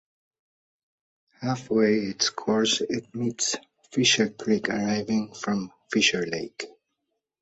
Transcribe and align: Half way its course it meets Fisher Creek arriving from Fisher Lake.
Half 1.41 1.69
way 1.69 1.93
its 1.99 2.31
course 2.31 2.81
it 2.81 3.13
meets 3.13 3.55
Fisher 3.91 4.29
Creek 4.29 4.67
arriving 4.69 5.31
from 5.35 5.71
Fisher 5.91 6.25
Lake. 6.25 6.65